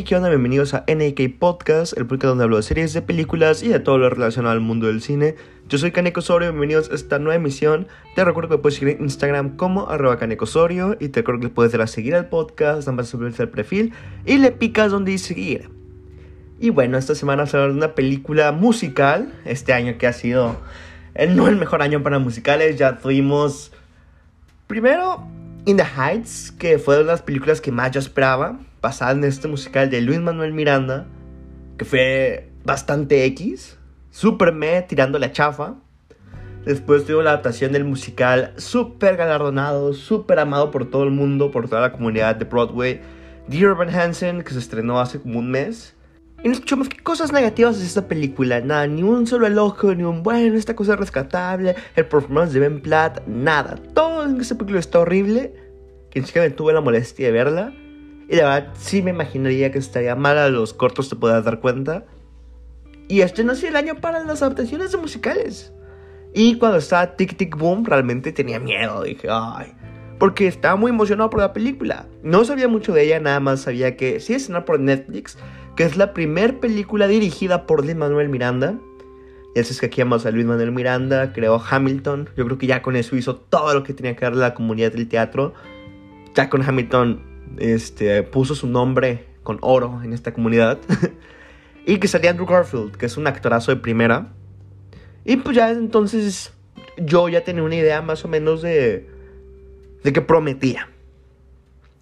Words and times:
¿Y 0.00 0.04
qué 0.04 0.16
onda? 0.16 0.30
Bienvenidos 0.30 0.72
a 0.72 0.86
NAK 0.88 1.38
Podcast, 1.38 1.94
el 1.94 2.06
podcast 2.06 2.30
donde 2.30 2.44
hablo 2.44 2.56
de 2.56 2.62
series, 2.62 2.94
de 2.94 3.02
películas 3.02 3.62
y 3.62 3.68
de 3.68 3.80
todo 3.80 3.98
lo 3.98 4.08
relacionado 4.08 4.54
al 4.54 4.60
mundo 4.60 4.86
del 4.86 5.02
cine. 5.02 5.34
Yo 5.68 5.76
soy 5.76 5.90
Kaneko 5.90 6.20
Osorio, 6.20 6.48
bienvenidos 6.48 6.90
a 6.90 6.94
esta 6.94 7.18
nueva 7.18 7.34
emisión. 7.34 7.86
Te 8.14 8.24
recuerdo 8.24 8.48
que 8.48 8.62
puedes 8.62 8.78
seguir 8.78 8.96
en 8.96 9.02
Instagram 9.02 9.56
como 9.58 9.90
arroba 9.90 10.18
Osorio 10.40 10.96
y 10.98 11.08
te 11.08 11.20
recuerdo 11.20 11.42
que 11.42 11.48
puedes 11.50 11.72
dar 11.72 11.82
a 11.82 11.86
seguir 11.86 12.14
al 12.14 12.30
podcast, 12.30 12.88
nada 12.88 12.92
más 12.92 13.14
al 13.14 13.50
perfil 13.50 13.92
y 14.24 14.38
le 14.38 14.52
picas 14.52 14.90
donde 14.90 15.18
seguir. 15.18 15.68
Y 16.58 16.70
bueno, 16.70 16.96
esta 16.96 17.14
semana 17.14 17.42
vamos 17.42 17.52
a 17.52 17.58
hablar 17.58 17.72
de 17.72 17.76
una 17.76 17.94
película 17.94 18.52
musical, 18.52 19.34
este 19.44 19.74
año 19.74 19.98
que 19.98 20.06
ha 20.06 20.14
sido 20.14 20.56
el, 21.12 21.36
no 21.36 21.46
el 21.46 21.56
mejor 21.56 21.82
año 21.82 22.02
para 22.02 22.18
musicales, 22.18 22.78
ya 22.78 22.96
tuvimos 22.96 23.70
primero 24.66 25.28
In 25.66 25.76
the 25.76 25.84
Heights, 25.84 26.52
que 26.52 26.78
fue 26.78 26.96
de 26.96 27.04
las 27.04 27.20
películas 27.20 27.60
que 27.60 27.70
más 27.70 27.90
yo 27.90 28.00
esperaba 28.00 28.60
basada 28.80 29.12
en 29.12 29.24
este 29.24 29.48
musical 29.48 29.90
de 29.90 30.00
Luis 30.00 30.20
Manuel 30.20 30.52
Miranda, 30.52 31.06
que 31.76 31.84
fue 31.84 32.50
bastante 32.64 33.24
X, 33.26 33.78
super 34.10 34.52
me 34.52 34.82
tirando 34.82 35.18
la 35.18 35.32
chafa. 35.32 35.76
Después 36.64 37.06
tuvo 37.06 37.22
la 37.22 37.30
adaptación 37.30 37.72
del 37.72 37.84
musical 37.84 38.52
súper 38.56 39.16
galardonado, 39.16 39.94
súper 39.94 40.38
amado 40.38 40.70
por 40.70 40.90
todo 40.90 41.04
el 41.04 41.10
mundo, 41.10 41.50
por 41.50 41.68
toda 41.68 41.80
la 41.80 41.92
comunidad 41.92 42.36
de 42.36 42.44
Broadway, 42.44 43.00
Dear 43.48 43.72
Evan 43.72 43.88
Hansen, 43.88 44.42
que 44.42 44.52
se 44.52 44.58
estrenó 44.58 45.00
hace 45.00 45.20
como 45.20 45.38
un 45.38 45.50
mes. 45.50 45.94
Y 46.42 46.48
no 46.48 46.54
escuchamos 46.54 46.88
qué 46.88 47.02
cosas 47.02 47.32
negativas 47.32 47.78
de 47.78 47.86
esta 47.86 48.08
película. 48.08 48.60
Nada, 48.60 48.86
ni 48.86 49.02
un 49.02 49.26
solo 49.26 49.46
elogio, 49.46 49.94
ni 49.94 50.04
un 50.04 50.22
bueno, 50.22 50.56
esta 50.56 50.74
cosa 50.76 50.94
es 50.94 50.98
rescatable, 50.98 51.74
el 51.96 52.06
performance 52.06 52.52
de 52.52 52.60
Ben 52.60 52.80
Platt, 52.80 53.26
nada. 53.26 53.76
Todo 53.94 54.24
en 54.24 54.40
esta 54.40 54.54
película 54.54 54.80
está 54.80 55.00
horrible. 55.00 55.54
Que 56.10 56.20
ni 56.20 56.26
siquiera 56.26 56.54
tuve 56.54 56.72
la 56.72 56.80
molestia 56.80 57.26
de 57.26 57.32
verla. 57.32 57.72
Y 58.30 58.36
la 58.36 58.44
verdad, 58.44 58.74
sí 58.78 59.02
me 59.02 59.10
imaginaría 59.10 59.72
que 59.72 59.78
estaría 59.78 60.14
mal 60.14 60.38
a 60.38 60.48
los 60.48 60.72
cortos, 60.72 61.08
te 61.08 61.16
puedas 61.16 61.44
dar 61.44 61.58
cuenta. 61.58 62.04
Y 63.08 63.22
este 63.22 63.42
no 63.42 63.54
es 63.54 63.64
el 63.64 63.74
año 63.74 63.96
para 63.96 64.22
las 64.22 64.40
adaptaciones 64.40 64.92
de 64.92 64.98
musicales. 64.98 65.72
Y 66.32 66.56
cuando 66.58 66.78
estaba 66.78 67.16
Tic 67.16 67.36
Tic 67.36 67.56
Boom, 67.56 67.84
realmente 67.84 68.30
tenía 68.30 68.60
miedo. 68.60 69.02
Dije, 69.02 69.26
ay. 69.28 69.72
Porque 70.20 70.46
estaba 70.46 70.76
muy 70.76 70.90
emocionado 70.90 71.28
por 71.28 71.40
la 71.40 71.52
película. 71.52 72.06
No 72.22 72.44
sabía 72.44 72.68
mucho 72.68 72.92
de 72.92 73.02
ella, 73.02 73.18
nada 73.18 73.40
más 73.40 73.62
sabía 73.62 73.96
que 73.96 74.20
sí 74.20 74.34
es 74.34 74.48
una 74.48 74.64
por 74.64 74.78
Netflix, 74.78 75.36
que 75.74 75.82
es 75.82 75.96
la 75.96 76.12
primera 76.12 76.60
película 76.60 77.08
dirigida 77.08 77.66
por 77.66 77.84
Luis 77.84 77.96
Manuel 77.96 78.28
Miranda. 78.28 78.78
Ya 79.56 79.64
sabes 79.64 79.80
que 79.80 79.86
aquí 79.86 80.02
vamos 80.02 80.24
a 80.24 80.30
Luis 80.30 80.46
Manuel 80.46 80.70
Miranda, 80.70 81.32
creó 81.32 81.60
Hamilton. 81.68 82.28
Yo 82.36 82.44
creo 82.44 82.58
que 82.58 82.68
ya 82.68 82.80
con 82.80 82.94
eso 82.94 83.16
hizo 83.16 83.34
todo 83.34 83.74
lo 83.74 83.82
que 83.82 83.92
tenía 83.92 84.14
que 84.14 84.24
darle 84.24 84.38
la 84.38 84.54
comunidad 84.54 84.92
del 84.92 85.08
teatro. 85.08 85.52
Ya 86.36 86.48
con 86.48 86.62
Hamilton 86.62 87.29
este, 87.58 88.22
puso 88.22 88.54
su 88.54 88.66
nombre 88.66 89.26
con 89.42 89.58
oro 89.62 90.00
en 90.02 90.12
esta 90.12 90.32
comunidad. 90.32 90.78
y 91.86 91.98
que 91.98 92.08
salía 92.08 92.30
Andrew 92.30 92.46
Garfield, 92.46 92.96
que 92.96 93.06
es 93.06 93.16
un 93.16 93.26
actorazo 93.26 93.72
de 93.72 93.76
primera. 93.76 94.32
Y 95.24 95.36
pues 95.36 95.56
ya 95.56 95.70
entonces 95.70 96.52
yo 96.96 97.28
ya 97.28 97.42
tenía 97.44 97.62
una 97.62 97.74
idea 97.74 98.02
más 98.02 98.24
o 98.24 98.28
menos 98.28 98.62
de, 98.62 99.08
de 100.02 100.12
que 100.12 100.20
prometía. 100.20 100.88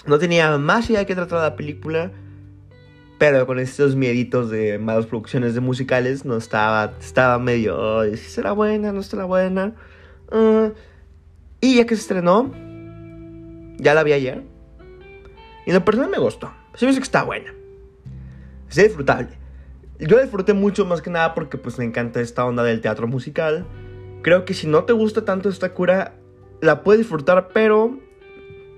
No 0.07 0.19
tenía 0.19 0.57
más 0.59 0.89
idea 0.89 1.01
de 1.01 1.07
qué 1.07 1.15
trataba 1.15 1.43
la 1.43 1.57
película, 1.57 2.13
pero 3.19 3.47
con 3.47 3.59
estos 3.59 3.97
mieditos 3.97 4.51
de 4.51 4.79
malas 4.79 5.07
producciones 5.07 5.55
de 5.55 5.61
musicales 5.61 6.25
no 6.25 6.37
estaba, 6.37 6.95
estaba 7.01 7.39
medio, 7.39 8.05
será 8.17 8.53
buena, 8.53 8.93
no 8.93 9.03
será 9.03 9.25
buena. 9.25 9.75
Uh, 10.31 10.73
y 11.61 11.77
ya 11.77 11.87
que 11.87 11.97
se 11.97 12.03
estrenó, 12.03 12.53
ya 13.79 13.95
la 13.95 14.03
vi 14.05 14.13
ayer. 14.13 14.43
Y 15.69 15.73
la 15.73 15.85
persona 15.85 16.09
me 16.09 16.17
gustó. 16.17 16.51
Se 16.73 16.87
me 16.87 16.93
dice 16.93 17.01
que 17.01 17.05
está 17.05 17.25
buena. 17.25 17.53
Es 18.71 18.77
disfrutable. 18.77 19.29
Yo 20.01 20.19
disfruté 20.19 20.55
mucho 20.55 20.87
más 20.87 21.03
que 21.03 21.11
nada 21.11 21.35
porque 21.35 21.59
pues 21.59 21.79
me 21.79 21.85
encanta 21.85 22.23
esta 22.23 22.47
onda 22.47 22.63
del 22.63 22.81
teatro 22.81 23.07
musical. 23.07 23.67
Creo 24.23 24.47
que 24.47 24.55
si 24.55 24.67
no 24.67 24.85
te 24.85 24.95
gusta 24.95 25.27
tanto 25.27 25.51
esta 25.51 25.75
cura, 25.75 26.15
la 26.63 26.83
puedes 26.83 27.01
disfrutar, 27.01 27.49
pero 27.53 27.99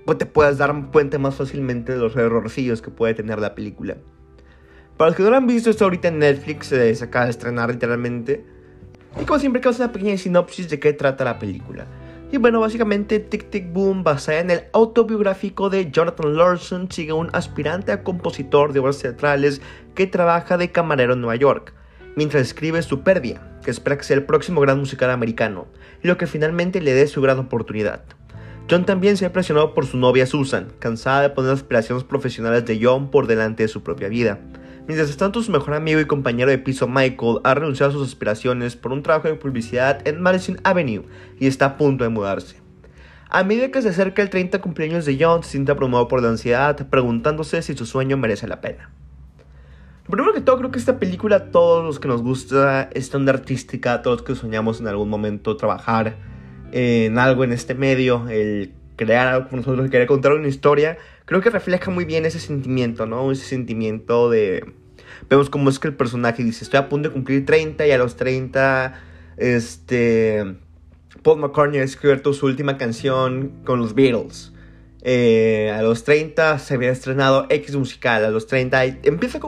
pues, 0.05 0.17
te 0.17 0.25
puedes 0.25 0.57
dar 0.57 0.69
un 0.69 0.91
puente 0.91 1.17
más 1.17 1.35
fácilmente 1.35 1.93
de 1.93 1.97
los 1.97 2.13
errorcillos 2.17 2.81
que 2.81 2.91
puede 2.91 3.13
tener 3.13 3.39
la 3.39 3.55
película. 3.55 3.95
Para 4.97 5.11
los 5.11 5.15
que 5.15 5.23
no 5.23 5.29
lo 5.29 5.37
han 5.37 5.47
visto, 5.47 5.69
está 5.69 5.85
ahorita 5.85 6.09
en 6.09 6.19
Netflix, 6.19 6.67
se 6.67 7.01
acaba 7.01 7.23
de 7.23 7.31
estrenar 7.31 7.69
literalmente. 7.69 8.43
Y 9.17 9.23
como 9.23 9.39
siempre, 9.39 9.61
causa 9.61 9.85
una 9.85 9.93
pequeña 9.93 10.17
sinopsis 10.17 10.69
de 10.69 10.77
qué 10.77 10.91
trata 10.91 11.23
la 11.23 11.39
película. 11.39 11.87
Y 12.33 12.37
bueno, 12.37 12.61
básicamente 12.61 13.19
Tic 13.19 13.49
Tic 13.49 13.73
Boom, 13.73 14.03
basada 14.03 14.39
en 14.39 14.51
el 14.51 14.63
autobiográfico 14.71 15.69
de 15.69 15.91
Jonathan 15.91 16.37
Larson, 16.37 16.89
sigue 16.89 17.11
un 17.11 17.29
aspirante 17.33 17.91
a 17.91 18.03
compositor 18.03 18.71
de 18.71 18.79
obras 18.79 18.99
teatrales 18.99 19.61
que 19.95 20.07
trabaja 20.07 20.57
de 20.57 20.71
camarero 20.71 21.13
en 21.13 21.19
Nueva 21.19 21.35
York, 21.35 21.73
mientras 22.15 22.43
escribe 22.43 22.81
Superbia, 22.83 23.41
que 23.65 23.71
espera 23.71 23.97
que 23.97 24.05
sea 24.05 24.15
el 24.15 24.23
próximo 24.23 24.61
gran 24.61 24.79
musical 24.79 25.09
americano, 25.09 25.67
y 26.01 26.07
lo 26.07 26.17
que 26.17 26.25
finalmente 26.25 26.79
le 26.79 26.93
dé 26.93 27.07
su 27.07 27.21
gran 27.21 27.37
oportunidad. 27.37 28.01
John 28.69 28.85
también 28.85 29.17
se 29.17 29.25
ha 29.25 29.33
presionado 29.33 29.73
por 29.73 29.85
su 29.85 29.97
novia 29.97 30.25
Susan, 30.25 30.71
cansada 30.79 31.23
de 31.23 31.31
poner 31.31 31.51
las 31.51 31.59
aspiraciones 31.59 32.05
profesionales 32.05 32.65
de 32.65 32.79
John 32.81 33.11
por 33.11 33.27
delante 33.27 33.63
de 33.63 33.67
su 33.67 33.83
propia 33.83 34.07
vida. 34.07 34.39
Mientras 34.91 35.15
tanto, 35.15 35.41
su 35.41 35.53
mejor 35.53 35.73
amigo 35.73 36.01
y 36.01 36.05
compañero 36.05 36.51
de 36.51 36.57
piso 36.57 36.85
Michael 36.85 37.39
ha 37.45 37.53
renunciado 37.53 37.91
a 37.91 37.93
sus 37.93 38.05
aspiraciones 38.09 38.75
por 38.75 38.91
un 38.91 39.03
trabajo 39.03 39.29
de 39.29 39.35
publicidad 39.35 40.05
en 40.05 40.21
Madison 40.21 40.59
Avenue 40.65 41.05
y 41.39 41.47
está 41.47 41.65
a 41.65 41.77
punto 41.77 42.03
de 42.03 42.09
mudarse. 42.09 42.57
A 43.29 43.45
medida 43.45 43.71
que 43.71 43.81
se 43.81 43.87
acerca 43.87 44.21
el 44.21 44.29
30 44.29 44.59
cumpleaños 44.59 45.05
de 45.05 45.17
John, 45.17 45.43
se 45.43 45.51
siente 45.51 45.71
abrumado 45.71 46.09
por 46.09 46.21
la 46.21 46.27
ansiedad, 46.27 46.89
preguntándose 46.89 47.61
si 47.61 47.73
su 47.73 47.85
sueño 47.85 48.17
merece 48.17 48.49
la 48.49 48.59
pena. 48.59 48.89
Primero 50.09 50.33
que 50.33 50.41
todo, 50.41 50.57
creo 50.57 50.71
que 50.71 50.79
esta 50.79 50.99
película, 50.99 51.51
todos 51.51 51.85
los 51.85 52.01
que 52.01 52.09
nos 52.09 52.21
gusta 52.21 52.89
esta 52.93 53.15
onda 53.15 53.31
artística, 53.31 54.01
todos 54.01 54.17
los 54.17 54.27
que 54.27 54.35
soñamos 54.35 54.81
en 54.81 54.89
algún 54.89 55.07
momento 55.07 55.55
trabajar 55.55 56.17
en 56.73 57.17
algo 57.17 57.45
en 57.45 57.53
este 57.53 57.75
medio, 57.75 58.27
el 58.27 58.73
crear 58.97 59.27
algo 59.27 59.47
con 59.47 59.59
nosotros, 59.59 59.89
querer 59.89 60.07
contar 60.07 60.33
una 60.33 60.49
historia, 60.49 60.97
creo 61.23 61.39
que 61.39 61.49
refleja 61.49 61.89
muy 61.89 62.03
bien 62.03 62.25
ese 62.25 62.41
sentimiento, 62.41 63.05
¿no? 63.05 63.31
Ese 63.31 63.45
sentimiento 63.45 64.29
de... 64.29 64.80
Vemos 65.29 65.49
cómo 65.49 65.69
es 65.69 65.79
que 65.79 65.87
el 65.87 65.95
personaje 65.95 66.43
dice, 66.43 66.63
estoy 66.63 66.79
a 66.79 66.89
punto 66.89 67.09
de 67.09 67.13
cumplir 67.13 67.45
30 67.45 67.87
y 67.87 67.91
a 67.91 67.97
los 67.97 68.15
30, 68.15 68.93
este... 69.37 70.57
Paul 71.23 71.39
McCartney 71.39 71.79
ha 71.79 71.83
escrito 71.83 72.33
su 72.33 72.45
última 72.47 72.77
canción 72.77 73.51
con 73.63 73.79
los 73.79 73.93
Beatles. 73.93 74.53
Eh, 75.03 75.73
a 75.75 75.81
los 75.81 76.03
30 76.03 76.59
se 76.59 76.75
había 76.75 76.91
estrenado 76.91 77.47
X 77.49 77.75
musical, 77.75 78.23
a 78.23 78.29
los 78.29 78.45
30 78.45 78.85
empieza 79.03 79.39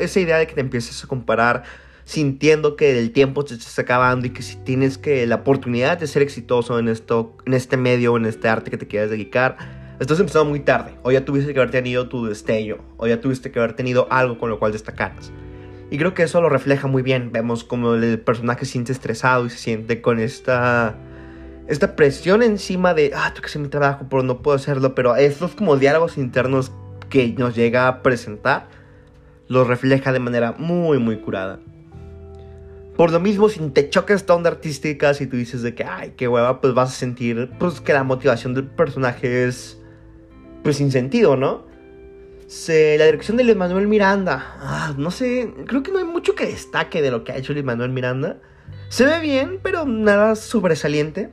esa, 0.00 0.20
idea 0.20 0.38
de 0.38 0.46
que 0.46 0.54
te 0.54 0.62
empiezas 0.62 1.04
a 1.04 1.06
comparar 1.06 1.64
sintiendo 2.04 2.74
que 2.74 2.98
el 2.98 3.12
tiempo 3.12 3.44
te 3.44 3.52
está 3.52 3.82
acabando 3.82 4.26
y 4.26 4.30
que 4.30 4.40
si 4.42 4.56
tienes 4.56 4.96
que 4.96 5.26
la 5.26 5.36
oportunidad 5.36 5.98
de 5.98 6.06
ser 6.06 6.22
exitoso 6.22 6.78
en 6.78 6.88
esto, 6.88 7.36
en 7.44 7.52
este 7.52 7.76
medio, 7.76 8.16
en 8.16 8.24
este 8.24 8.48
arte 8.48 8.70
que 8.70 8.78
te 8.78 8.86
quieras 8.86 9.10
dedicar, 9.10 9.58
estás 10.00 10.20
empezando 10.20 10.48
muy 10.48 10.60
tarde. 10.60 10.92
O 11.02 11.10
ya 11.10 11.24
tuviste 11.24 11.52
que 11.52 11.60
haber 11.60 11.70
tenido 11.70 12.08
tu 12.08 12.26
destello, 12.26 12.78
o 12.96 13.06
ya 13.06 13.20
tuviste 13.20 13.50
que 13.50 13.58
haber 13.58 13.74
tenido 13.74 14.06
algo 14.10 14.38
con 14.38 14.50
lo 14.50 14.58
cual 14.58 14.72
destacaras. 14.72 15.32
Y 15.90 15.98
creo 15.98 16.14
que 16.14 16.22
eso 16.22 16.40
lo 16.40 16.48
refleja 16.48 16.86
muy 16.86 17.02
bien. 17.02 17.32
Vemos 17.32 17.64
como 17.64 17.94
el 17.94 18.20
personaje 18.20 18.66
siente 18.66 18.92
estresado 18.92 19.46
y 19.46 19.50
se 19.50 19.58
siente 19.58 20.02
con 20.02 20.18
esta 20.18 20.96
esta 21.68 21.96
presión 21.96 22.42
encima 22.42 22.94
de, 22.94 23.12
ah, 23.14 23.28
tengo 23.28 23.42
que 23.42 23.46
hacer 23.46 23.60
mi 23.60 23.68
trabajo, 23.68 24.06
pero 24.08 24.22
no 24.22 24.40
puedo 24.40 24.56
hacerlo. 24.56 24.94
Pero 24.94 25.16
estos 25.16 25.54
como 25.54 25.76
diálogos 25.76 26.16
internos 26.16 26.72
que 27.10 27.28
nos 27.38 27.54
llega 27.54 27.88
a 27.88 28.02
presentar, 28.02 28.68
los 29.48 29.66
refleja 29.66 30.12
de 30.12 30.18
manera 30.18 30.54
muy, 30.58 30.98
muy 30.98 31.20
curada. 31.20 31.60
Por 32.96 33.12
lo 33.12 33.20
mismo, 33.20 33.48
si 33.48 33.60
te 33.70 33.88
choca 33.90 34.14
esta 34.14 34.34
onda 34.34 34.50
artística, 34.50 35.14
si 35.14 35.26
tú 35.26 35.36
dices 35.36 35.62
de 35.62 35.74
que, 35.74 35.84
ay, 35.84 36.14
qué 36.16 36.26
hueva, 36.26 36.60
pues 36.60 36.74
vas 36.74 36.90
a 36.90 36.92
sentir 36.92 37.50
pues, 37.58 37.80
que 37.80 37.92
la 37.92 38.02
motivación 38.02 38.54
del 38.54 38.64
personaje 38.64 39.44
es, 39.44 39.77
pues, 40.62 40.76
sin 40.76 40.92
sentido, 40.92 41.36
¿no? 41.36 41.66
La 42.68 43.04
dirección 43.04 43.36
de 43.36 43.44
Luis 43.44 43.56
Manuel 43.56 43.86
Miranda, 43.88 44.56
ah, 44.60 44.94
no 44.96 45.10
sé, 45.10 45.52
creo 45.66 45.82
que 45.82 45.92
no 45.92 45.98
hay 45.98 46.04
mucho 46.04 46.34
que 46.34 46.46
destaque 46.46 47.02
de 47.02 47.10
lo 47.10 47.22
que 47.22 47.32
ha 47.32 47.36
hecho 47.36 47.52
Luis 47.52 47.64
Manuel 47.64 47.90
Miranda. 47.90 48.38
Se 48.88 49.04
ve 49.04 49.20
bien, 49.20 49.60
pero 49.62 49.84
nada 49.84 50.34
sobresaliente. 50.34 51.30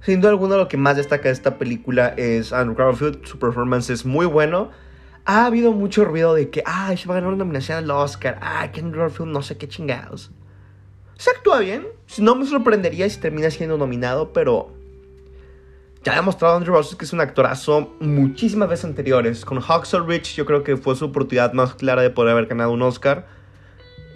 Sin 0.00 0.20
duda 0.20 0.30
alguna, 0.30 0.56
lo 0.56 0.68
que 0.68 0.76
más 0.76 0.96
destaca 0.96 1.24
de 1.24 1.32
esta 1.32 1.58
película 1.58 2.14
es 2.16 2.52
Andrew 2.52 2.76
Garfield. 2.76 3.24
Su 3.26 3.40
performance 3.40 3.90
es 3.90 4.04
muy 4.04 4.26
bueno. 4.26 4.70
Ha 5.24 5.46
habido 5.46 5.72
mucho 5.72 6.04
ruido 6.04 6.34
de 6.34 6.50
que, 6.50 6.62
ay, 6.64 6.96
se 6.96 7.08
va 7.08 7.14
a 7.14 7.16
ganar 7.16 7.28
una 7.30 7.38
nominación 7.38 7.78
al 7.78 7.90
Oscar. 7.90 8.38
Ay, 8.40 8.68
que 8.68 8.80
Andrew 8.80 9.00
Garfield 9.02 9.32
no 9.32 9.42
sé 9.42 9.56
qué 9.56 9.66
chingados. 9.66 10.30
Se 11.16 11.30
actúa 11.30 11.58
bien. 11.58 11.88
No 12.18 12.36
me 12.36 12.46
sorprendería 12.46 13.08
si 13.08 13.18
termina 13.18 13.50
siendo 13.50 13.78
nominado, 13.78 14.32
pero 14.32 14.72
ya 16.04 16.12
ha 16.12 16.16
demostrado 16.16 16.56
Andrew 16.56 16.74
Rosses 16.74 16.96
que 16.96 17.06
es 17.06 17.12
un 17.14 17.20
actorazo 17.20 17.96
muchísimas 17.98 18.68
veces 18.68 18.84
anteriores. 18.84 19.44
Con 19.44 19.58
Hacksaw 19.58 20.06
Rich 20.06 20.36
yo 20.36 20.44
creo 20.44 20.62
que 20.62 20.76
fue 20.76 20.94
su 20.96 21.06
oportunidad 21.06 21.54
más 21.54 21.74
clara 21.74 22.02
de 22.02 22.10
poder 22.10 22.32
haber 22.32 22.46
ganado 22.46 22.72
un 22.72 22.82
Oscar. 22.82 23.26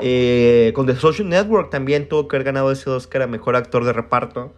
Eh, 0.01 0.73
con 0.77 0.87
The 0.87 0.95
Social 0.97 1.29
Network 1.29 1.71
también 1.71 2.09
tuvo 2.09 2.29
que 2.29 2.37
haber 2.37 2.45
ganado 2.45 2.71
ese 2.71 2.91
Oscar 2.91 3.23
a 3.23 3.27
Mejor 3.27 3.57
Actor 3.57 3.85
de 3.85 3.95
Reparto. 3.95 4.55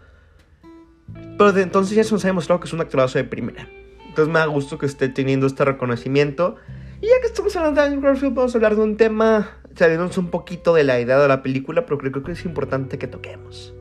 Pero 1.12 1.52
desde 1.52 1.62
entonces 1.62 1.96
ya 1.96 2.02
se 2.02 2.12
nos 2.12 2.24
ha 2.24 2.28
demostrado 2.28 2.60
que 2.60 2.66
es 2.66 2.72
un 2.72 2.80
actorazo 2.80 3.18
de 3.18 3.24
primera. 3.24 3.68
Entonces 4.08 4.32
me 4.32 4.40
da 4.40 4.46
gusto 4.46 4.76
que 4.76 4.86
esté 4.86 5.08
teniendo 5.08 5.46
este 5.46 5.64
reconocimiento. 5.64 6.56
Y 7.00 7.06
ya 7.06 7.20
que 7.20 7.28
estamos 7.28 7.54
hablando 7.54 7.80
de 7.80 7.86
Andrew 7.86 8.02
Garfield, 8.02 8.34
vamos 8.34 8.54
a 8.54 8.58
hablar 8.58 8.74
de 8.74 8.82
un 8.82 8.96
tema, 8.96 9.56
saliéndonos 9.76 10.18
un 10.18 10.30
poquito 10.30 10.74
de 10.74 10.82
la 10.82 11.00
idea 11.00 11.18
de 11.18 11.28
la 11.28 11.42
película, 11.42 11.86
pero 11.86 11.96
creo 11.96 12.24
que 12.24 12.32
es 12.32 12.44
importante 12.44 12.98
que 12.98 13.06
toquemos. 13.06 13.72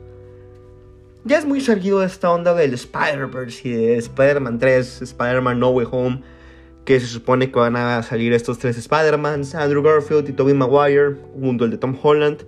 Ya 1.24 1.38
es 1.38 1.44
muy 1.44 1.60
seguido 1.60 2.02
esta 2.02 2.30
onda 2.30 2.54
del 2.54 2.72
Spider-Verse 2.72 3.68
y 3.68 3.72
de 3.72 3.96
Spider-Man 3.96 4.58
3, 4.58 5.02
Spider-Man 5.02 5.60
No 5.60 5.70
Way 5.70 5.86
Home, 5.90 6.22
que 6.86 6.98
se 6.98 7.06
supone 7.06 7.50
que 7.50 7.58
van 7.58 7.76
a 7.76 8.02
salir 8.02 8.32
estos 8.32 8.58
tres 8.58 8.78
Spider-Mans, 8.78 9.54
Andrew 9.54 9.82
Garfield 9.82 10.28
y 10.30 10.32
Tobey 10.32 10.54
Maguire, 10.54 11.16
junto 11.38 11.64
al 11.64 11.70
de 11.70 11.76
Tom 11.76 11.94
Holland. 12.02 12.46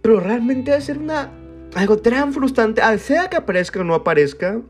Pero 0.00 0.20
realmente 0.20 0.70
va 0.70 0.78
a 0.78 0.80
ser 0.80 0.98
una, 0.98 1.30
algo 1.74 1.98
tan 1.98 2.32
frustrante, 2.32 2.80
sea 2.98 3.28
que 3.28 3.36
aparezca 3.36 3.80
o 3.80 3.84
no 3.84 3.94
aparezca, 3.94 4.62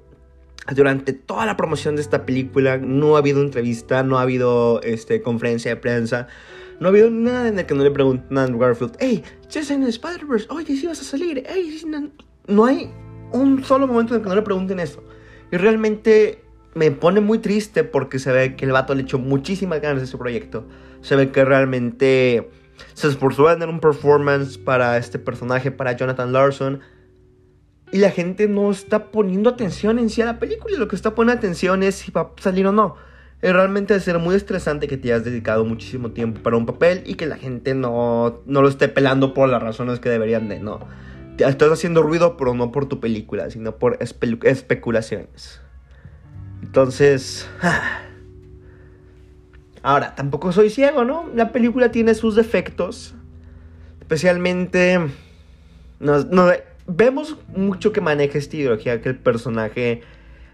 durante 0.74 1.12
toda 1.12 1.46
la 1.46 1.56
promoción 1.56 1.96
de 1.96 2.02
esta 2.02 2.26
película 2.26 2.78
no 2.78 3.16
ha 3.16 3.20
habido 3.20 3.40
entrevista, 3.40 4.02
no 4.02 4.18
ha 4.18 4.22
habido 4.22 4.82
este, 4.82 5.22
conferencia 5.22 5.70
de 5.70 5.76
prensa, 5.76 6.26
no 6.80 6.88
ha 6.88 6.90
habido 6.90 7.10
nada 7.10 7.48
en 7.48 7.58
el 7.58 7.66
que 7.66 7.74
no 7.74 7.84
le 7.84 7.90
pregunten 7.90 8.36
a 8.36 8.44
Andrew 8.44 8.58
Garfield, 8.58 8.96
hey, 8.98 9.22
ya 9.48 9.60
en 9.72 9.84
Spider-Verse, 9.84 10.46
oye, 10.50 10.76
si 10.76 10.86
vas 10.86 11.00
a 11.00 11.04
salir, 11.04 11.44
hey, 11.48 11.80
no... 12.48 12.64
hay 12.64 12.90
un 13.32 13.62
solo 13.62 13.86
momento 13.86 14.14
en 14.14 14.20
el 14.20 14.22
que 14.24 14.28
no 14.28 14.34
le 14.34 14.42
pregunten 14.42 14.80
eso. 14.80 15.04
Y 15.52 15.56
realmente 15.56 16.42
me 16.74 16.90
pone 16.90 17.20
muy 17.20 17.38
triste 17.38 17.84
porque 17.84 18.18
se 18.18 18.32
ve 18.32 18.56
que 18.56 18.64
el 18.64 18.72
vato 18.72 18.94
le 18.94 19.02
echó 19.02 19.18
muchísimas 19.18 19.80
ganas 19.80 20.00
de 20.00 20.06
su 20.06 20.18
proyecto. 20.18 20.66
Se 21.00 21.14
ve 21.14 21.30
que 21.30 21.44
realmente 21.44 22.50
se 22.94 23.08
esforzó 23.08 23.50
en 23.50 23.60
dar 23.60 23.68
un 23.68 23.80
performance 23.80 24.58
para 24.58 24.96
este 24.96 25.18
personaje, 25.18 25.70
para 25.70 25.92
Jonathan 25.92 26.32
Larson 26.32 26.80
y 27.92 27.98
la 27.98 28.10
gente 28.10 28.46
no 28.48 28.70
está 28.70 29.10
poniendo 29.10 29.50
atención 29.50 29.98
en 29.98 30.10
sí 30.10 30.22
a 30.22 30.26
la 30.26 30.38
película. 30.38 30.76
Lo 30.78 30.88
que 30.88 30.96
está 30.96 31.14
poniendo 31.14 31.38
atención 31.38 31.82
es 31.82 31.96
si 31.96 32.12
va 32.12 32.20
a 32.22 32.30
salir 32.40 32.66
o 32.66 32.72
no. 32.72 32.96
Es 33.42 33.54
realmente 33.54 33.94
debe 33.94 34.04
ser 34.04 34.18
muy 34.18 34.34
estresante 34.34 34.86
que 34.86 34.98
te 34.98 35.12
hayas 35.12 35.24
dedicado 35.24 35.64
muchísimo 35.64 36.10
tiempo 36.10 36.42
para 36.42 36.56
un 36.56 36.66
papel 36.66 37.02
y 37.06 37.14
que 37.14 37.26
la 37.26 37.36
gente 37.36 37.74
no, 37.74 38.42
no 38.44 38.60
lo 38.60 38.68
esté 38.68 38.88
pelando 38.88 39.32
por 39.32 39.48
las 39.48 39.62
razones 39.62 39.98
que 39.98 40.10
deberían 40.10 40.48
de. 40.48 40.60
No. 40.60 40.80
Estás 41.38 41.72
haciendo 41.72 42.02
ruido, 42.02 42.36
pero 42.36 42.54
no 42.54 42.70
por 42.70 42.86
tu 42.86 43.00
película, 43.00 43.48
sino 43.48 43.76
por 43.76 43.98
especulaciones. 44.00 45.60
Entonces. 46.62 47.48
Ahora, 49.82 50.14
tampoco 50.14 50.52
soy 50.52 50.68
ciego, 50.68 51.06
¿no? 51.06 51.30
La 51.34 51.50
película 51.50 51.90
tiene 51.90 52.14
sus 52.14 52.36
defectos. 52.36 53.14
Especialmente. 54.00 54.98
No, 55.98 56.24
no, 56.24 56.50
vemos 56.86 57.38
mucho 57.56 57.92
que 57.92 58.02
maneja 58.02 58.36
esta 58.36 58.56
ideología, 58.56 59.00
que 59.00 59.08
el 59.08 59.16
personaje 59.16 60.02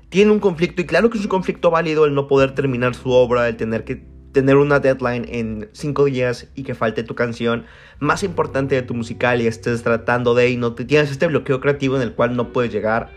tiene 0.08 0.31
un 0.31 0.41
conflicto, 0.41 0.82
y 0.82 0.87
claro 0.87 1.11
que 1.11 1.19
es 1.19 1.25
un 1.25 1.31
conflicto 1.31 1.70
válido 1.70 2.05
el 2.05 2.14
no 2.14 2.29
poder 2.29 2.55
terminar 2.55 2.94
su 2.94 3.11
obra, 3.11 3.49
el 3.49 3.56
tener 3.56 3.85
que 3.85 4.05
tener 4.32 4.56
una 4.56 4.81
deadline 4.81 5.25
en 5.31 5.70
cinco 5.73 6.05
días 6.05 6.49
y 6.55 6.62
que 6.62 6.75
falte 6.75 7.03
tu 7.03 7.14
canción 7.14 7.64
más 8.00 8.23
importante 8.23 8.75
de 8.75 8.82
tu 8.82 8.93
musical 8.93 9.41
y 9.41 9.47
estés 9.47 9.82
tratando 9.82 10.35
de 10.35 10.50
y 10.50 10.58
no 10.58 10.75
te 10.75 10.85
tienes 10.85 11.11
este 11.11 11.26
bloqueo 11.26 11.58
creativo 11.61 11.97
en 11.97 12.03
el 12.03 12.12
cual 12.12 12.37
no 12.37 12.53
puedes 12.53 12.70
llegar. 12.70 13.11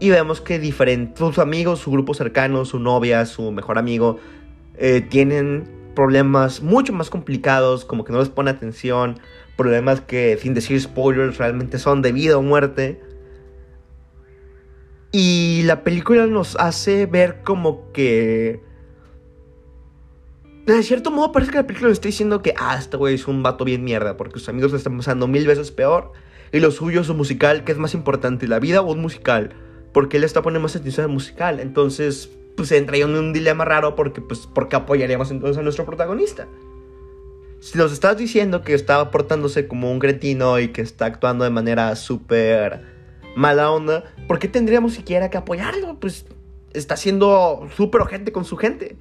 Y 0.00 0.10
vemos 0.10 0.40
que 0.40 0.58
diferentes, 0.58 1.18
sus 1.18 1.38
amigos, 1.38 1.78
su 1.78 1.92
grupo 1.92 2.14
cercano, 2.14 2.64
su 2.64 2.80
novia, 2.80 3.26
su 3.26 3.52
mejor 3.52 3.78
amigo, 3.78 4.18
eh, 4.76 5.06
tienen 5.08 5.68
problemas 5.94 6.62
mucho 6.62 6.92
más 6.92 7.10
complicados, 7.10 7.84
como 7.84 8.04
que 8.04 8.12
no 8.12 8.18
les 8.18 8.28
pone 8.28 8.50
atención, 8.50 9.20
problemas 9.56 10.00
que, 10.00 10.36
sin 10.40 10.54
decir 10.54 10.80
spoilers, 10.80 11.38
realmente 11.38 11.78
son 11.78 12.02
de 12.02 12.12
vida 12.12 12.38
o 12.38 12.42
muerte. 12.42 13.00
Y 15.10 15.62
la 15.64 15.84
película 15.84 16.26
nos 16.26 16.56
hace 16.56 17.06
ver 17.06 17.42
como 17.42 17.92
que... 17.92 18.62
De 20.66 20.82
cierto 20.82 21.10
modo 21.10 21.32
parece 21.32 21.50
que 21.50 21.58
la 21.58 21.66
película 21.66 21.88
nos 21.88 21.96
está 21.96 22.08
diciendo 22.08 22.42
que, 22.42 22.52
ah, 22.58 22.76
este 22.78 22.98
güey 22.98 23.14
es 23.14 23.26
un 23.26 23.42
vato 23.42 23.64
bien 23.64 23.84
mierda, 23.84 24.18
porque 24.18 24.38
sus 24.38 24.50
amigos 24.50 24.72
le 24.72 24.78
están 24.78 24.98
pasando 24.98 25.26
mil 25.26 25.46
veces 25.46 25.70
peor. 25.70 26.12
Y 26.52 26.60
lo 26.60 26.70
suyo 26.70 27.00
es 27.00 27.08
un 27.08 27.16
musical, 27.16 27.64
que 27.64 27.72
es 27.72 27.78
más 27.78 27.94
importante, 27.94 28.46
la 28.46 28.58
vida 28.58 28.82
o 28.82 28.92
un 28.92 29.00
musical. 29.00 29.54
Porque 29.94 30.18
él 30.18 30.24
está 30.24 30.42
poniendo 30.42 30.64
más 30.64 30.76
atención 30.76 31.04
al 31.04 31.12
musical. 31.12 31.60
Entonces, 31.60 32.30
pues 32.54 32.70
entra 32.72 32.98
en 32.98 33.14
un 33.14 33.32
dilema 33.32 33.64
raro 33.64 33.96
porque, 33.96 34.20
pues, 34.20 34.46
¿por 34.46 34.68
qué 34.68 34.76
apoyaríamos 34.76 35.30
entonces 35.30 35.56
a 35.56 35.62
nuestro 35.62 35.86
protagonista? 35.86 36.46
si 37.60 37.76
nos 37.76 37.92
estás 37.92 38.16
diciendo 38.16 38.62
que 38.62 38.74
está 38.74 39.10
portándose 39.10 39.66
como 39.66 39.90
un 39.90 39.98
cretino 39.98 40.58
y 40.58 40.68
que 40.68 40.80
está 40.80 41.06
actuando 41.06 41.44
de 41.44 41.50
manera 41.50 41.96
súper 41.96 42.97
mala 43.38 43.70
onda, 43.70 44.04
¿por 44.26 44.38
qué 44.40 44.48
tendríamos 44.48 44.94
siquiera 44.94 45.30
que 45.30 45.38
apoyarlo? 45.38 45.98
Pues 46.00 46.26
está 46.74 46.96
siendo 46.96 47.68
súper 47.76 48.00
ojente 48.00 48.32
con 48.32 48.44
su 48.44 48.56
gente. 48.56 48.96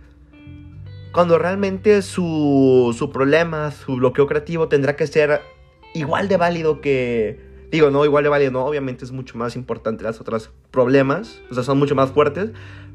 Cuando 1.12 1.39
realmente 1.39 2.04
su, 2.04 2.95
su 2.98 3.10
problema, 3.10 3.72
su 3.72 3.95
bloqueo 3.95 4.28
creativo 4.28 4.68
tendrá 4.68 4.95
que 4.95 5.07
ser 5.07 5.42
igual 5.94 6.28
de 6.28 6.38
válido 6.38 6.81
que... 6.81 7.39
Digo, 7.72 7.89
no, 7.89 8.06
igual 8.06 8.24
de 8.24 8.30
válido, 8.30 8.51
no, 8.51 8.63
obviamente 8.63 9.04
es 9.04 9.12
mucho 9.12 9.38
más 9.38 9.56
importante 9.56 10.04
las 10.04 10.22
otras 10.22 10.51
problemas, 10.72 11.42
o 11.50 11.56
sea, 11.56 11.63
son 11.63 11.80
mucho 11.80 11.95
más 11.95 12.12
fuertes, 12.12 12.51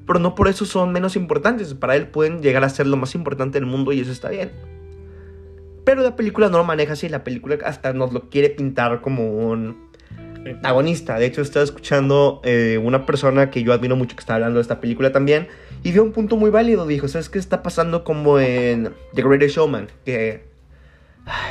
pero 0.07 0.19
no 0.19 0.35
por 0.35 0.49
eso 0.49 0.65
son 0.65 0.93
menos 0.93 1.17
importantes. 1.17 1.75
Para 1.75 1.97
él 1.97 2.07
pueden 2.07 2.41
llegar 2.41 2.63
a 2.63 2.69
ser 2.69 2.87
lo 2.87 2.97
más 2.97 3.17
importante 3.17 3.59
del 3.59 3.67
mundo 3.67 3.93
y 3.93 4.01
eso 4.01 4.13
está 4.13 4.31
bien. 4.31 4.53
Pero 5.85 6.03
la 6.03 6.15
película 6.15 6.49
no 6.49 6.59
lo 6.59 6.65
maneja 6.65 6.93
así, 6.93 7.09
la 7.09 7.25
película 7.25 7.59
hasta 7.65 7.93
nos 7.93 8.13
lo 8.13 8.31
quiere 8.31 8.49
pintar 8.49 9.01
como 9.01 9.29
un 9.37 9.91
antagonista. 10.51 11.19
De 11.19 11.27
hecho, 11.27 11.43
estaba 11.43 11.65
escuchando 11.65 12.41
eh, 12.45 12.79
una 12.83 13.07
persona 13.07 13.51
que 13.51 13.63
yo 13.63 13.73
admiro 13.73 13.97
mucho 13.97 14.17
que 14.17 14.21
está 14.21 14.35
hablando 14.35 14.59
de 14.59 14.63
esta 14.63 14.81
película 14.81 15.13
también 15.13 15.49
y 15.83 15.93
dio 15.93 16.03
un 16.03 16.13
punto 16.13 16.37
muy 16.37 16.51
válido. 16.51 16.87
Dijo, 16.87 17.09
¿sabes 17.09 17.29
qué 17.29 17.39
está 17.39 17.63
pasando 17.63 18.05
como 18.05 18.39
en 18.39 18.93
The 19.15 19.23
Greatest 19.23 19.57
Showman? 19.57 19.89
Que 20.05 20.45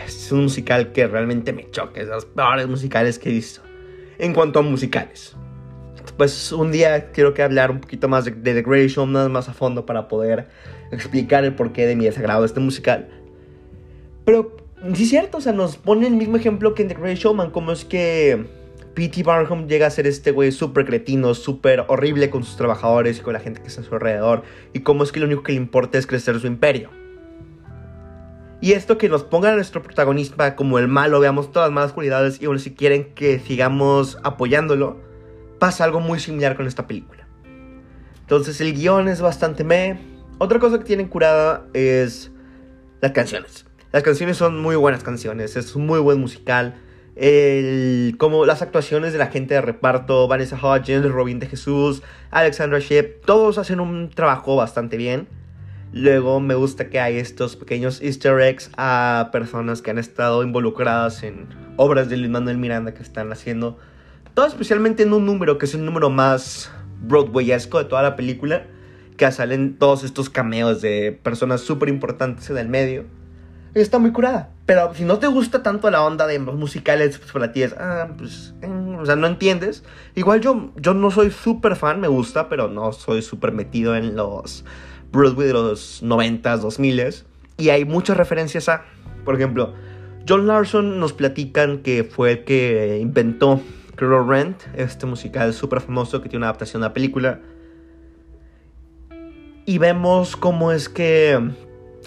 es 0.06 0.32
un 0.32 0.44
musical 0.44 0.92
que 0.92 1.08
realmente 1.08 1.54
me 1.54 1.70
choca, 1.72 2.02
es 2.02 2.08
de 2.08 2.14
los 2.14 2.26
peores 2.26 2.68
musicales 2.68 3.20
que 3.20 3.30
he 3.30 3.34
visto. 3.34 3.62
En 4.18 4.34
cuanto 4.34 4.60
a 4.60 4.62
musicales. 4.62 5.36
Pues 6.18 6.52
un 6.52 6.72
día 6.72 7.12
quiero 7.12 7.34
que 7.34 7.42
hablar 7.42 7.72
un 7.72 7.80
poquito 7.80 8.08
más 8.08 8.26
de, 8.26 8.32
The 8.32 8.62
Greatest 8.62 8.96
Showman 8.96 9.32
más 9.32 9.50
a 9.50 9.54
fondo 9.54 9.86
para 9.86 10.08
poder 10.08 10.48
explicar 10.92 11.46
el 11.46 11.56
porqué 11.56 11.86
de 11.86 11.96
mi 11.96 12.06
desagrado 12.06 12.42
de 12.42 12.48
este 12.48 12.60
musical. 12.60 13.10
Pero 14.26 14.58
sí 14.94 15.04
es 15.04 15.10
cierto, 15.10 15.38
o 15.38 15.42
sea, 15.42 15.54
nos 15.54 15.78
pone 15.78 16.08
el 16.08 16.14
mismo 16.14 16.38
ejemplo 16.38 16.74
que 16.74 16.84
en 16.84 16.90
The 16.90 16.96
Great 16.96 17.18
Showman, 17.18 17.52
como 17.52 17.72
es 17.72 17.86
que 17.86 18.46
P.T. 18.94 19.24
Barnum 19.24 19.68
llega 19.68 19.88
a 19.88 19.90
ser 19.90 20.08
este 20.08 20.32
güey 20.32 20.52
súper 20.52 20.86
cretino, 20.86 21.34
súper 21.34 21.86
horrible 21.88 22.30
con 22.30 22.44
sus 22.44 22.58
trabajadores 22.58 23.20
y 23.20 23.22
con 23.22 23.34
la 23.34 23.40
gente 23.40 23.62
que 23.62 23.68
está 23.68 23.82
a 23.82 23.84
su 23.84 23.94
alrededor, 23.94 24.44
y 24.74 24.82
cómo 24.82 25.04
es 25.04 25.12
que 25.12 25.20
lo 25.20 25.28
único 25.28 25.44
que 25.44 25.54
le 25.54 25.60
importa 25.60 25.98
es 25.98 26.06
crecer 26.06 26.40
su 26.40 26.48
imperio. 26.48 26.90
Y 28.60 28.74
esto 28.74 29.00
que 29.00 29.10
nos 29.10 29.24
ponga 29.24 29.52
a 29.52 29.56
nuestro 29.56 29.82
protagonista 29.82 30.56
como 30.56 30.78
el 30.78 30.88
malo, 30.88 31.20
veamos 31.20 31.52
todas 31.52 31.70
las 31.70 31.74
malas 31.74 31.94
cualidades 31.94 32.40
y 32.42 32.60
si 32.60 32.76
quieren 32.76 33.14
que 33.16 33.40
sigamos 33.40 34.20
apoyándolo, 34.24 35.02
pasa 35.58 35.84
algo 35.84 36.00
muy 36.00 36.20
similar 36.20 36.56
con 36.56 36.68
esta 36.68 36.86
película. 36.86 37.28
Entonces 38.20 38.62
el 38.62 38.74
guion 38.74 39.08
es 39.08 39.20
bastante 39.20 39.64
meh. 39.64 40.00
Otra 40.38 40.60
cosa 40.60 40.78
que 40.78 40.86
tienen 40.86 41.08
curada 41.08 41.66
es 41.74 42.32
las 43.02 43.14
canciones. 43.14 43.66
Las 43.92 44.04
canciones 44.04 44.38
son 44.38 44.62
muy 44.62 44.76
buenas 44.76 45.04
canciones, 45.04 45.58
es 45.58 45.76
un 45.76 45.88
muy 45.88 46.00
buen 46.00 46.20
musical. 46.20 46.76
El, 47.16 48.16
como 48.18 48.46
las 48.46 48.62
actuaciones 48.62 49.12
de 49.14 49.20
la 49.20 49.28
gente 49.28 49.54
de 49.54 49.62
reparto, 49.62 50.28
Vanessa 50.28 50.56
Hudgens, 50.58 51.10
Robin 51.10 51.40
de 51.40 51.48
Jesús, 51.48 52.04
Alexandra 52.32 52.80
Shep, 52.80 53.26
todos 53.26 53.58
hacen 53.58 53.80
un 53.80 54.10
trabajo 54.10 54.56
bastante 54.56 54.98
bien. 54.98 55.28
Luego 55.94 56.40
me 56.40 56.56
gusta 56.56 56.90
que 56.90 57.02
hay 57.02 57.18
estos 57.18 57.58
pequeños 57.58 58.02
easter 58.02 58.40
eggs 58.40 58.72
a 58.78 59.30
personas 59.34 59.82
que 59.82 59.92
han 59.92 59.98
estado 59.98 60.42
involucradas 60.42 61.24
en 61.24 61.48
obras 61.76 62.10
de 62.10 62.16
Luis 62.16 62.30
Manuel 62.32 62.58
Miranda 62.58 62.94
que 62.94 63.04
están 63.04 63.32
haciendo. 63.32 63.78
Todo 64.34 64.46
especialmente 64.46 65.04
en 65.04 65.12
un 65.12 65.26
número 65.26 65.58
que 65.58 65.66
es 65.66 65.74
el 65.74 65.84
número 65.84 66.10
más 66.10 66.72
Broadwayesco 67.02 67.80
de 67.80 67.86
toda 67.86 68.04
la 68.04 68.16
película. 68.16 68.68
Que 69.18 69.30
salen 69.32 69.78
todos 69.78 70.06
estos 70.06 70.30
cameos 70.30 70.82
de 70.82 71.12
personas 71.12 71.62
súper 71.62 71.90
importantes 71.90 72.50
en 72.50 72.58
el 72.58 72.70
medio 72.70 73.06
está 73.80 74.00
muy 74.00 74.12
curada. 74.12 74.50
Pero 74.66 74.94
si 74.94 75.04
no 75.04 75.20
te 75.20 75.28
gusta 75.28 75.64
tanto 75.64 75.90
la 75.90 76.04
onda 76.04 76.28
de 76.28 76.40
musicales, 76.40 77.18
pues 77.18 77.32
para 77.32 77.52
ti 77.52 77.64
es, 77.64 77.74
ah, 77.74 78.10
pues, 78.18 78.54
eh, 78.62 78.68
o 78.68 79.06
sea, 79.06 79.16
no 79.16 79.28
entiendes. 79.28 79.84
Igual 80.16 80.42
yo, 80.42 80.72
yo 80.76 80.94
no 80.94 81.12
soy 81.12 81.32
súper 81.32 81.76
fan, 81.76 82.00
me 82.00 82.08
gusta, 82.08 82.48
pero 82.48 82.68
no 82.68 82.94
soy 82.94 83.22
súper 83.22 83.52
metido 83.52 83.96
en 83.96 84.16
los 84.16 84.64
Broadway 85.12 85.48
de 85.48 85.54
los 85.54 86.04
90s, 86.04 86.60
2000 86.60 87.16
Y 87.58 87.70
hay 87.70 87.86
muchas 87.86 88.18
referencias 88.18 88.70
a, 88.70 88.86
por 89.26 89.36
ejemplo, 89.36 89.74
John 90.28 90.48
Larson 90.48 91.00
nos 91.00 91.14
platican 91.14 91.80
que 91.80 92.04
fue 92.04 92.32
el 92.32 92.44
que 92.44 93.00
inventó 93.02 93.62
Crow 93.96 94.28
Rent, 94.28 94.62
este 94.76 95.06
musical 95.06 95.54
súper 95.54 95.82
famoso 95.82 96.22
que 96.22 96.30
tiene 96.30 96.42
una 96.42 96.48
adaptación 96.48 96.84
a 96.84 96.88
la 96.88 96.94
película. 96.94 97.40
Y 99.66 99.78
vemos 99.78 100.36
cómo 100.36 100.72
es 100.72 100.90
que 100.90 101.40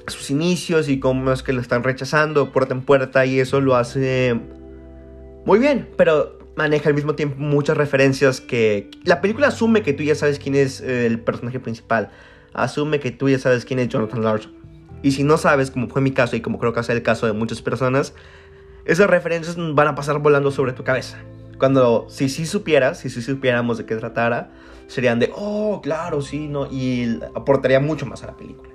sus 0.06 0.30
inicios 0.30 0.88
y 0.88 1.00
cómo 1.00 1.32
es 1.32 1.42
que 1.42 1.52
lo 1.52 1.61
están 1.61 1.82
rechazando 1.82 2.52
puerta 2.52 2.75
en 2.75 2.82
puerta 2.82 3.25
y 3.26 3.40
eso 3.40 3.61
lo 3.61 3.76
hace 3.76 4.38
muy 5.44 5.58
bien, 5.58 5.88
pero 5.96 6.38
maneja 6.56 6.88
al 6.88 6.94
mismo 6.94 7.14
tiempo 7.14 7.37
muchas 7.38 7.76
referencias 7.76 8.40
que 8.40 8.90
la 9.04 9.20
película 9.20 9.49
asume 9.49 9.82
que 9.82 9.92
tú 9.92 10.02
ya 10.02 10.14
sabes 10.14 10.38
quién 10.38 10.54
es 10.54 10.80
eh, 10.80 11.06
el 11.06 11.20
personaje 11.20 11.61
principal. 11.61 12.11
asume 12.52 13.00
que 13.00 13.11
tú 13.11 13.28
ya 13.28 13.38
sabes 13.38 13.64
quién 13.64 13.78
es 13.78 13.88
Jonathan 13.88 14.23
Larson. 14.23 14.52
Y 15.02 15.12
si 15.12 15.23
no 15.23 15.37
sabes, 15.37 15.70
como 15.70 15.88
fue 15.88 16.00
mi 16.00 16.12
caso 16.12 16.37
y 16.37 16.40
como 16.40 16.58
creo 16.58 16.73
que 16.73 16.82
ser 16.82 16.96
el 16.96 17.02
caso 17.02 17.26
de 17.26 17.32
muchas 17.32 17.61
personas, 17.61 18.14
esas 18.87 19.11
referencias 19.11 19.56
van 19.56 19.88
a 19.88 19.94
pasar 19.94 20.18
volando 20.18 20.50
sobre 20.50 20.73
tu 20.73 20.82
cabeza. 20.82 21.18
Cuando, 21.58 22.06
si 22.08 22.28
sí 22.28 22.46
supieras, 22.46 23.00
si 23.00 23.11
sí 23.11 23.20
supiéramos 23.20 23.76
de 23.76 23.84
qué 23.84 23.96
tratara, 23.96 24.50
serían 24.87 25.18
de, 25.18 25.30
oh, 25.34 25.80
claro, 25.82 26.23
sí, 26.23 26.49
no, 26.49 26.66
y 26.70 27.20
aportaría 27.34 27.80
mucho 27.80 28.06
más 28.06 28.23
a 28.23 28.28
la 28.28 28.37
película. 28.37 28.74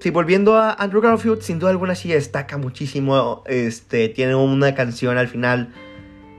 Sí, 0.00 0.08
volviendo 0.08 0.56
a 0.56 0.72
Andrew 0.72 1.02
Garfield, 1.02 1.42
sin 1.42 1.58
duda 1.58 1.70
alguna 1.70 1.94
sí 1.94 2.08
destaca 2.08 2.56
muchísimo. 2.56 3.42
Este, 3.46 4.08
tiene 4.08 4.34
una 4.34 4.74
canción 4.74 5.18
al 5.18 5.28
final 5.28 5.74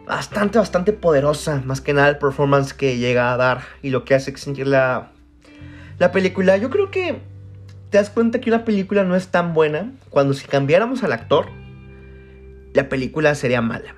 bastante, 0.08 0.58
bastante 0.58 0.94
poderosa. 0.94 1.62
Más 1.64 1.80
que 1.80 1.94
nada 1.94 2.10
el 2.10 2.18
performance 2.18 2.74
que 2.74 2.98
llega 2.98 3.32
a 3.32 3.38
dar 3.38 3.62
y 3.84 3.92
lo 3.92 4.04
que 4.04 4.16
hace 4.16 4.36
sentir 4.36 4.66
la, 4.66 5.12
la 6.00 6.12
película. 6.12 6.58
Yo 6.58 6.72
creo 6.72 6.90
que 6.90 7.20
te 7.92 8.00
das 8.00 8.10
cuenta 8.10 8.42
que 8.42 8.50
una 8.50 8.66
película 8.66 9.04
no 9.04 9.16
es 9.16 9.28
tan 9.28 9.54
buena 9.54 9.92
cuando 10.10 10.34
si 10.34 10.48
cambiáramos 10.48 11.04
al 11.04 11.14
actor, 11.14 11.46
la 12.74 12.90
película 12.90 13.36
sería 13.36 13.62
mala. 13.62 13.94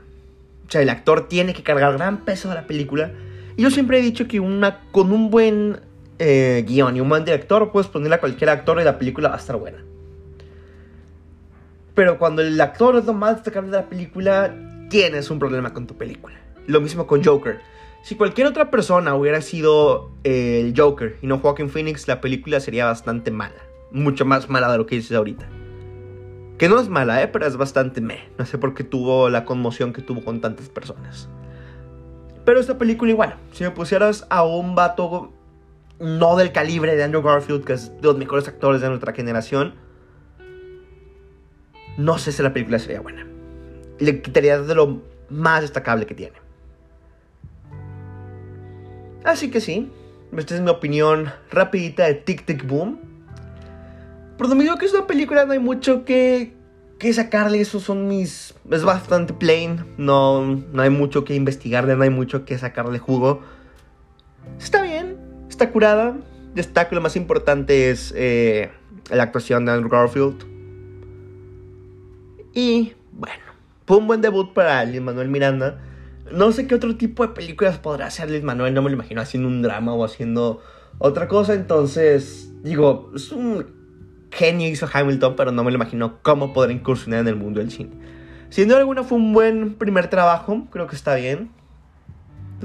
O 0.67 0.71
sea, 0.71 0.81
el 0.81 0.89
actor 0.89 1.29
tiene 1.29 1.53
que 1.53 1.63
cargar 1.63 1.93
gran 1.93 2.25
peso 2.25 2.49
de 2.49 2.55
la 2.55 2.67
película. 2.67 3.11
Y 3.55 3.61
yo 3.61 3.71
siempre 3.71 3.99
he 3.99 4.01
dicho 4.01 4.27
que 4.27 4.41
una, 4.41 4.81
con 4.91 5.13
un 5.13 5.29
buen 5.29 5.79
eh, 6.19 6.63
guion 6.67 6.95
y 6.95 7.01
un 7.01 7.09
buen 7.09 7.25
director, 7.25 7.71
puedes 7.71 7.87
ponerle 7.89 8.15
a 8.15 8.19
cualquier 8.19 8.49
actor 8.49 8.79
y 8.79 8.83
la 8.83 8.97
película 8.97 9.29
va 9.29 9.35
a 9.35 9.39
estar 9.39 9.55
buena. 9.57 9.83
Pero 11.95 12.17
cuando 12.17 12.41
el 12.41 12.59
actor 12.59 12.95
es 12.95 13.05
lo 13.05 13.13
más 13.13 13.35
destacable 13.35 13.71
de 13.71 13.77
la 13.77 13.89
película, 13.89 14.55
tienes 14.89 15.29
un 15.29 15.39
problema 15.39 15.73
con 15.73 15.85
tu 15.87 15.95
película. 15.95 16.35
Lo 16.67 16.81
mismo 16.81 17.05
con 17.05 17.23
Joker. 17.23 17.59
Si 18.03 18.15
cualquier 18.15 18.47
otra 18.47 18.69
persona 18.69 19.15
hubiera 19.15 19.41
sido 19.41 20.11
eh, 20.23 20.61
el 20.61 20.73
Joker 20.75 21.17
y 21.21 21.27
no 21.27 21.39
Joaquin 21.39 21.69
Phoenix, 21.69 22.07
la 22.07 22.19
película 22.19 22.59
sería 22.59 22.85
bastante 22.85 23.31
mala. 23.31 23.55
Mucho 23.91 24.25
más 24.25 24.49
mala 24.49 24.71
de 24.71 24.77
lo 24.77 24.85
que 24.85 24.95
dices 24.95 25.15
ahorita. 25.15 25.47
Que 26.57 26.67
no 26.67 26.79
es 26.79 26.89
mala, 26.89 27.21
¿eh? 27.21 27.27
pero 27.27 27.45
es 27.45 27.57
bastante 27.57 28.01
meh. 28.01 28.27
No 28.37 28.45
sé 28.45 28.57
por 28.57 28.73
qué 28.73 28.83
tuvo 28.83 29.29
la 29.29 29.45
conmoción 29.45 29.93
que 29.93 30.01
tuvo 30.01 30.23
con 30.23 30.41
tantas 30.41 30.69
personas. 30.69 31.29
Pero 32.45 32.59
esta 32.59 32.77
película 32.77 33.11
igual. 33.11 33.35
Si 33.51 33.63
me 33.63 33.71
pusieras 33.71 34.25
a 34.29 34.43
un 34.43 34.75
vato 34.75 35.31
no 36.03 36.35
del 36.35 36.51
calibre 36.51 36.97
de 36.97 37.03
Andrew 37.03 37.23
Garfield, 37.23 37.63
que 37.63 37.73
es 37.73 37.89
de 37.95 38.03
los 38.03 38.17
mejores 38.17 38.47
actores 38.47 38.81
de 38.81 38.89
nuestra 38.89 39.13
generación, 39.13 39.75
no 41.97 42.17
sé 42.17 42.33
si 42.33 42.43
la 42.43 42.51
película 42.51 42.77
sería 42.77 42.99
buena. 42.99 43.25
Le 43.99 44.21
quitaría 44.21 44.59
de 44.59 44.75
lo 44.75 45.01
más 45.29 45.61
destacable 45.61 46.05
que 46.05 46.13
tiene. 46.13 46.35
Así 49.23 49.49
que 49.49 49.61
sí, 49.61 49.89
esta 50.35 50.55
es 50.55 50.61
mi 50.61 50.69
opinión 50.69 51.31
rapidita 51.49 52.05
de 52.05 52.15
Tic 52.15 52.45
Tic 52.45 52.67
Boom. 52.67 52.99
Pero 54.37 54.55
me 54.55 54.63
digo 54.63 54.75
que 54.75 54.87
es 54.87 54.93
una 54.93 55.07
película, 55.07 55.45
no 55.45 55.53
hay 55.53 55.59
mucho 55.59 56.03
que, 56.03 56.53
que 56.99 57.13
sacarle. 57.13 57.61
Esos 57.61 57.83
son 57.83 58.09
mis. 58.09 58.53
Es 58.69 58.83
bastante 58.83 59.33
plain. 59.33 59.85
No, 59.97 60.43
no 60.43 60.81
hay 60.81 60.89
mucho 60.89 61.23
que 61.23 61.35
investigarle, 61.35 61.95
no 61.95 62.03
hay 62.03 62.09
mucho 62.09 62.43
que 62.43 62.57
sacarle 62.57 62.99
jugo. 62.99 63.41
Está 64.59 64.81
bien, 64.81 65.12
está 65.63 65.71
curada. 65.71 66.17
Destaco 66.55 66.95
lo 66.95 67.01
más 67.01 67.15
importante 67.15 67.89
es 67.89 68.13
eh, 68.15 68.69
la 69.09 69.23
actuación 69.23 69.65
de 69.65 69.71
Andrew 69.71 69.89
Garfield. 69.89 70.43
Y 72.53 72.93
bueno, 73.13 73.43
fue 73.87 73.97
un 73.97 74.07
buen 74.07 74.21
debut 74.21 74.53
para 74.53 74.83
Lin 74.83 75.03
Manuel 75.03 75.29
Miranda. 75.29 75.81
No 76.31 76.51
sé 76.51 76.67
qué 76.67 76.75
otro 76.75 76.95
tipo 76.95 77.25
de 77.25 77.33
películas 77.33 77.77
podrá 77.77 78.07
hacer 78.07 78.29
Lin 78.29 78.45
Manuel. 78.45 78.73
No 78.73 78.81
me 78.81 78.89
lo 78.89 78.95
imagino 78.95 79.21
haciendo 79.21 79.47
un 79.47 79.61
drama 79.61 79.93
o 79.93 80.03
haciendo 80.03 80.61
otra 80.99 81.27
cosa. 81.27 81.53
Entonces, 81.53 82.51
digo, 82.61 83.11
es 83.15 83.31
un 83.31 83.65
genio 84.31 84.67
hizo 84.67 84.87
Hamilton, 84.91 85.35
pero 85.35 85.51
no 85.51 85.63
me 85.63 85.71
lo 85.71 85.75
imagino 85.75 86.19
cómo 86.23 86.53
podrá 86.53 86.73
incursionar 86.73 87.21
en 87.21 87.27
el 87.29 87.35
mundo 87.35 87.61
del 87.61 87.71
cine. 87.71 87.91
Sin 88.49 88.67
duda 88.67 88.79
alguna 88.79 89.03
fue 89.03 89.17
un 89.17 89.33
buen 89.33 89.75
primer 89.75 90.09
trabajo. 90.09 90.67
Creo 90.71 90.87
que 90.87 90.95
está 90.95 91.15
bien. 91.15 91.49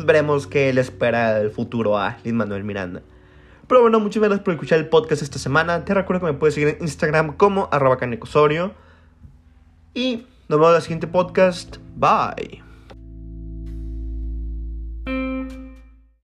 Veremos 0.05 0.47
qué 0.47 0.73
le 0.73 0.81
espera 0.81 1.41
el 1.41 1.51
futuro 1.51 1.99
a 1.99 2.19
Lin 2.25 2.37
Manuel 2.37 2.65
Miranda. 2.65 3.03
Pero 3.67 3.83
bueno, 3.83 4.01
muchas 4.01 4.23
gracias 4.23 4.41
por 4.41 4.55
escuchar 4.55 4.79
el 4.79 4.89
podcast 4.89 5.23
esta 5.23 5.39
semana. 5.39 5.85
Te 5.85 5.93
recuerdo 5.93 6.27
que 6.27 6.33
me 6.33 6.39
puedes 6.39 6.55
seguir 6.55 6.71
en 6.71 6.83
Instagram 6.83 7.37
como 7.37 7.69
arroba 7.71 7.99
canecosorio. 7.99 8.73
Y 9.93 10.27
nos 10.49 10.59
vemos 10.59 10.71
en 10.71 10.77
el 10.77 10.83
siguiente 10.83 11.07
podcast. 11.07 11.77
Bye. 11.97 12.68